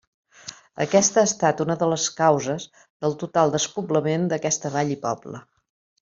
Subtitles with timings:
[0.85, 2.65] Aquesta ha estat una de les causes
[3.05, 5.43] del total despoblament d'aquesta vall i poble.